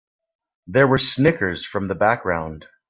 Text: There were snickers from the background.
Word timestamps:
There 0.65 0.87
were 0.87 0.97
snickers 0.97 1.63
from 1.63 1.87
the 1.87 1.93
background. 1.93 2.67